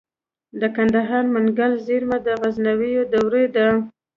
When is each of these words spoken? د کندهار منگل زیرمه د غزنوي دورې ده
د 0.59 0.61
کندهار 0.75 1.23
منگل 1.35 1.71
زیرمه 1.85 2.17
د 2.25 2.27
غزنوي 2.41 2.91
دورې 3.13 3.45
ده 3.55 3.67